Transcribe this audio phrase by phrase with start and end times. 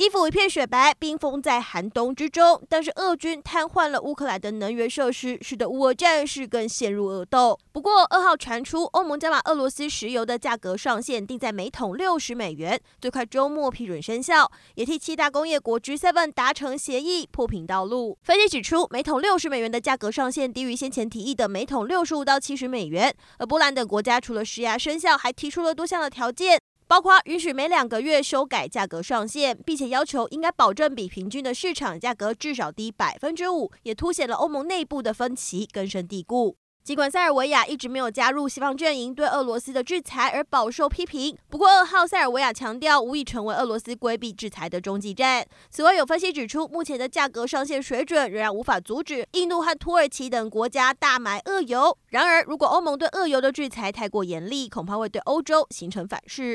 [0.00, 2.62] 基辅一片雪白，冰封在寒冬之中。
[2.70, 7.60] 但是俄军瘫痪了乌克兰的能源设施，使得乌俄战事更陷入恶斗。
[7.70, 18.16] 不过二号传出，欧盟将把俄罗斯石油的价格上限定在每桶六十美元，最快周末批准生效，也替七大工业国 G7 达成协议，铺平道路。
[18.22, 23.14] 分析指出，每桶六十美元的价格上限低于先前提议的每桶六十五到七十美元。
[23.36, 26.58] 而波兰等国家除了施压生效，还提出了多项的条件。
[26.90, 36.56] 包括允许每两个月修改价格上限，并且要求应该保证比平均的市场价格至少低百分之五，也凸显了欧盟内部的分歧根深蒂固。
[36.82, 45.46] 尽管塞尔维亚一直没有加入西方阵营对俄罗斯的制裁而饱受批评，不过二号塞尔维亚强调无意成为俄罗斯规避制裁的中继站。
[45.70, 51.96] 此外，有分析指出，目前的价格上限水准仍然无法阻止印度和土耳其等国家大买俄油。
[52.08, 56.48] 然而，如果欧盟对俄油的制裁太过严厉，恐怕会对欧洲形成反噬。